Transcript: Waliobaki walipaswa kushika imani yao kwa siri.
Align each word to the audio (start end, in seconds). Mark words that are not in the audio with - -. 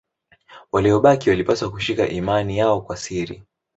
Waliobaki 0.71 1.29
walipaswa 1.29 1.71
kushika 1.71 2.07
imani 2.07 2.57
yao 2.57 2.81
kwa 2.81 2.97
siri. 2.97 3.43